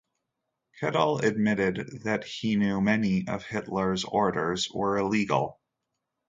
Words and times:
Keitel 0.81 1.21
admitted 1.23 2.01
that 2.05 2.23
he 2.23 2.55
knew 2.55 2.81
many 2.81 3.27
of 3.27 3.45
Hitler's 3.45 4.03
orders 4.03 4.67
were 4.73 4.97
illegal. 4.97 5.59